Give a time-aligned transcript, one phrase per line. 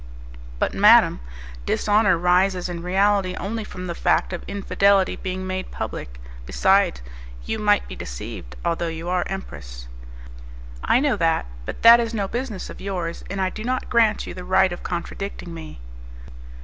[0.57, 1.19] "But, madam,
[1.67, 7.03] dishonour rises in reality only from the fact of infidelity being made public; besides,
[7.45, 9.87] you might be deceived, although you are empress."
[10.83, 14.25] "I know that, but that is no business of yours, and I do not grant
[14.25, 15.79] you the right of contradicting me."